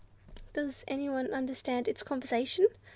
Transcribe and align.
"Does 0.53 0.83
anyone 0.87 1.31
understand 1.31 1.87
its 1.87 2.01
conversation?" 2.01 2.65